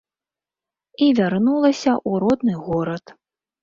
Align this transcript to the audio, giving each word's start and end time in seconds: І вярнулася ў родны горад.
І 1.05 1.11
вярнулася 1.21 1.91
ў 2.09 2.27
родны 2.27 2.53
горад. 2.67 3.19